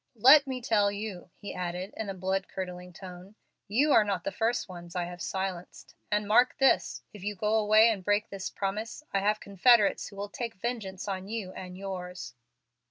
"Let 0.17 0.47
me 0.47 0.63
tell 0.63 0.91
you," 0.91 1.29
he 1.37 1.53
added, 1.53 1.93
in 1.95 2.09
a 2.09 2.15
blood 2.15 2.47
curdling 2.47 2.91
tone, 2.91 3.35
"you 3.67 3.91
are 3.91 4.03
not 4.03 4.23
the 4.23 4.31
first 4.31 4.67
ones 4.67 4.95
I 4.95 5.03
have 5.03 5.21
silenced. 5.21 5.93
And 6.11 6.27
mark 6.27 6.57
this 6.57 7.03
if 7.13 7.23
you 7.23 7.35
go 7.35 7.53
away 7.53 7.87
and 7.87 8.03
break 8.03 8.29
this 8.31 8.49
promise, 8.49 9.03
I 9.13 9.19
have 9.19 9.39
confederates 9.39 10.07
who 10.07 10.15
will 10.15 10.29
take 10.29 10.55
vengeance 10.55 11.07
on 11.07 11.27
you 11.27 11.51
and 11.51 11.77
yours." 11.77 12.33